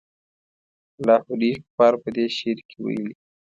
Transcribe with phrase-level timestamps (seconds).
[1.05, 3.13] لاهوري اقبال په دې شعر کې ویلي.